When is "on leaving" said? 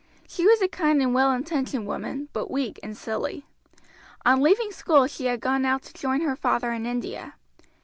4.25-4.71